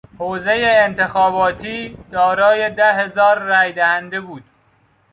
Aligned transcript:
حوزهی 0.19 0.65
انتخاباتی 0.65 1.97
دارای 2.11 2.69
ده 2.75 2.93
هزار 2.93 3.39
رای 3.39 3.73
دهنده 3.73 4.21
بود. 4.21 4.43